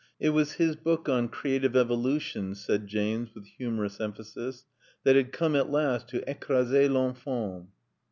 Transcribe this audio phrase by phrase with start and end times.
[0.19, 4.65] It was his book on creative evolution, said James with humorous emphasis,
[5.03, 7.67] that had come at last to "écraser l'infâme."